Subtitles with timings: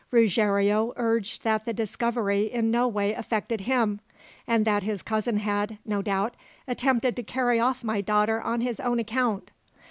[0.09, 3.99] Ruggiero urged that the discovery in no way affected him;
[4.47, 6.33] and that his cousin had, no doubt,
[6.67, 9.51] attempted to carry off my daughter on his own account.